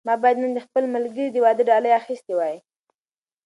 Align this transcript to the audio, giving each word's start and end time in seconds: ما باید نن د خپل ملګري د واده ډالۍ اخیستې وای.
ما 0.07 0.13
باید 0.21 0.37
نن 0.43 0.51
د 0.55 0.59
خپل 0.65 0.83
ملګري 0.95 1.25
د 1.31 1.37
واده 1.45 1.63
ډالۍ 1.69 1.91
اخیستې 2.01 2.33
وای. 2.35 2.55